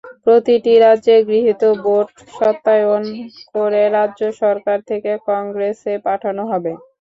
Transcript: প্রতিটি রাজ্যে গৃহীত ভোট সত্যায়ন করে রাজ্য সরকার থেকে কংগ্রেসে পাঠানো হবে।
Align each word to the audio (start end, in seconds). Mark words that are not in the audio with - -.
প্রতিটি 0.25 0.73
রাজ্যে 0.79 1.15
গৃহীত 1.27 1.61
ভোট 1.81 2.07
সত্যায়ন 2.33 3.03
করে 3.55 3.81
রাজ্য 3.97 4.21
সরকার 4.41 4.77
থেকে 4.89 5.11
কংগ্রেসে 5.27 5.93
পাঠানো 6.05 6.43
হবে। 6.51 6.71